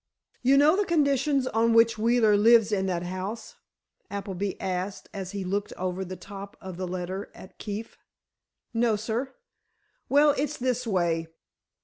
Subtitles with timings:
[0.41, 3.57] "You know the conditions on which Wheeler lives in that house?"
[4.09, 7.97] Appleby asked, as he looked over the top of the letter at Keefe.
[8.73, 9.35] "No, sir."
[10.09, 11.27] "Well, it's this way.